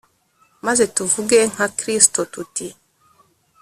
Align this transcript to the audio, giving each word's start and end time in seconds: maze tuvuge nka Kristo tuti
maze 0.65 0.83
tuvuge 0.95 1.37
nka 1.51 1.65
Kristo 1.79 2.19
tuti 2.33 2.67